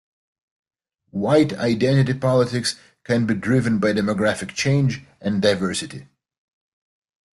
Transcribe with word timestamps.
White 1.11 1.53
identity 1.53 2.15
politics 2.17 2.75
can 3.03 3.27
be 3.27 3.35
driven 3.35 3.77
by 3.77 3.93
demographic 3.93 4.55
change 4.55 5.03
and 5.21 5.43
diversity. 5.43 6.07